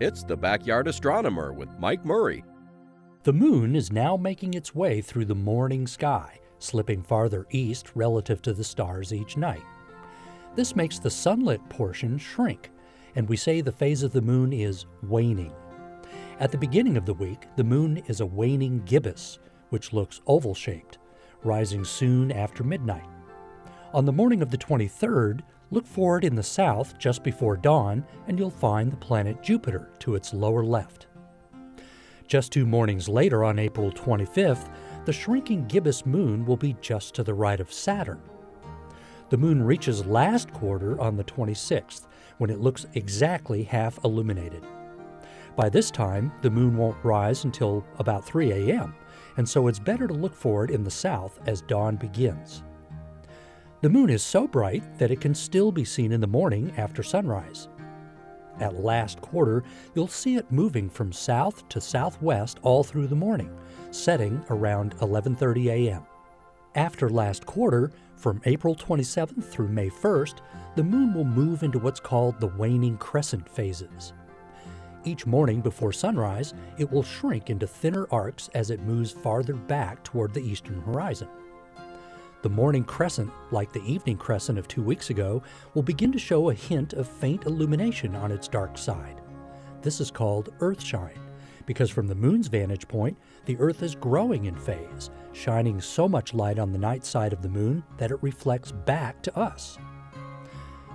[0.00, 2.42] It's the Backyard Astronomer with Mike Murray.
[3.22, 8.42] The moon is now making its way through the morning sky, slipping farther east relative
[8.42, 9.62] to the stars each night.
[10.56, 12.70] This makes the sunlit portion shrink,
[13.14, 15.52] and we say the phase of the moon is waning.
[16.40, 19.38] At the beginning of the week, the moon is a waning gibbous,
[19.68, 20.98] which looks oval shaped,
[21.44, 23.06] rising soon after midnight.
[23.94, 28.06] On the morning of the 23rd, look for it in the south just before dawn,
[28.26, 31.08] and you'll find the planet Jupiter to its lower left.
[32.26, 34.70] Just two mornings later, on April 25th,
[35.04, 38.22] the shrinking gibbous moon will be just to the right of Saturn.
[39.28, 42.06] The moon reaches last quarter on the 26th,
[42.38, 44.64] when it looks exactly half illuminated.
[45.54, 48.94] By this time, the moon won't rise until about 3 a.m.,
[49.36, 52.62] and so it's better to look for it in the south as dawn begins.
[53.82, 57.02] The moon is so bright that it can still be seen in the morning after
[57.02, 57.66] sunrise.
[58.60, 59.64] At last quarter,
[59.96, 63.50] you'll see it moving from south to southwest all through the morning,
[63.90, 66.02] setting around 11:30 a.m.
[66.76, 70.36] After last quarter, from April 27th through May 1st,
[70.76, 74.12] the moon will move into what's called the waning crescent phases.
[75.04, 80.04] Each morning before sunrise, it will shrink into thinner arcs as it moves farther back
[80.04, 81.26] toward the eastern horizon.
[82.42, 86.50] The morning crescent, like the evening crescent of two weeks ago, will begin to show
[86.50, 89.20] a hint of faint illumination on its dark side.
[89.80, 91.20] This is called earthshine,
[91.66, 96.34] because from the moon's vantage point, the Earth is growing in phase, shining so much
[96.34, 99.78] light on the night side of the moon that it reflects back to us.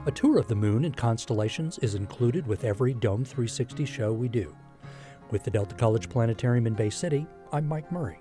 [0.05, 4.27] A tour of the moon and constellations is included with every Dome 360 show we
[4.27, 4.53] do.
[5.31, 8.19] With the Delta College Planetarium in Bay City, I'm Mike Murray.